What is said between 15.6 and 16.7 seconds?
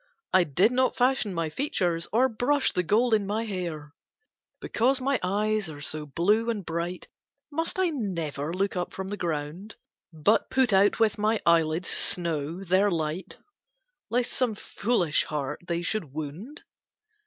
they should wound?